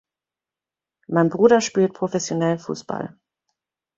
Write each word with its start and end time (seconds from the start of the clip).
Mein 1.05 1.29
Bruder 1.29 1.61
spielt 1.61 1.93
professionell 1.93 2.57
Fußball. 2.57 3.19